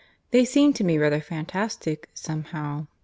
[0.31, 2.87] "They seem to me rather fantastic, somehow."